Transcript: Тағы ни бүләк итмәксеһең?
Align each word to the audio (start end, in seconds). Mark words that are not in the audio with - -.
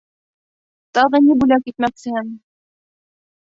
Тағы 0.99 1.21
ни 1.27 1.37
бүләк 1.43 1.71
итмәксеһең? 1.73 2.35